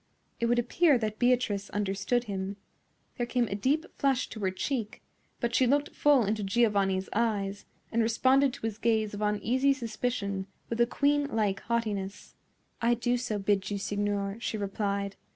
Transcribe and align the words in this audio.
It 0.39 0.47
would 0.47 0.57
appear 0.57 0.97
that 0.97 1.19
Beatrice 1.19 1.69
understood 1.69 2.23
him. 2.23 2.57
There 3.17 3.27
came 3.27 3.47
a 3.49 3.53
deep 3.53 3.85
flush 3.99 4.27
to 4.29 4.39
her 4.39 4.49
cheek; 4.49 5.03
but 5.39 5.53
she 5.53 5.67
looked 5.67 5.93
full 5.93 6.25
into 6.25 6.41
Giovanni's 6.43 7.07
eyes, 7.13 7.67
and 7.91 8.01
responded 8.01 8.51
to 8.53 8.65
his 8.65 8.79
gaze 8.79 9.13
of 9.13 9.21
uneasy 9.21 9.73
suspicion 9.73 10.47
with 10.71 10.81
a 10.81 10.87
queenlike 10.87 11.59
haughtiness. 11.59 12.33
"I 12.81 12.95
do 12.95 13.15
so 13.15 13.37
bid 13.37 13.69
you, 13.69 13.77
signor," 13.77 14.37
she 14.39 14.57
replied. 14.57 15.17